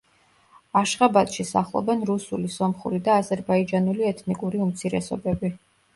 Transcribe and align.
აშხაბადში 0.79 1.45
სახლობენ 1.49 2.01
რუსული, 2.11 2.49
სომხური 2.55 3.03
და 3.09 3.19
აზერბაიჯანული 3.25 4.09
ეთნიკური 4.13 4.63
უმცირესობები. 4.69 5.53